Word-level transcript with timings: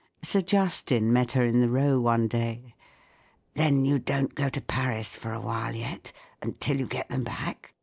Sir 0.23 0.41
Justin 0.41 1.13
met 1.13 1.33
her 1.33 1.45
in 1.45 1.61
the 1.61 1.69
Row 1.69 1.99
one 1.99 2.27
day." 2.27 2.73
Then 3.53 3.85
you 3.85 3.99
don't 3.99 4.33
go 4.33 4.49
to 4.49 4.59
Paris 4.59 5.15
for 5.15 5.31
awhile 5.31 5.75
yet— 5.75 6.11
until 6.41 6.79
you 6.79 6.87
get 6.87 7.07
them 7.09 7.23
back 7.23 7.75